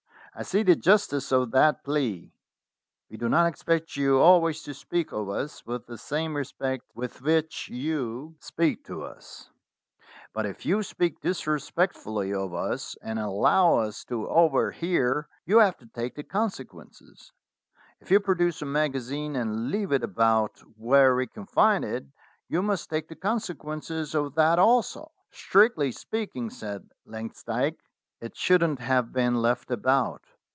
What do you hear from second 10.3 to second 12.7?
but if you speak disrespectfully of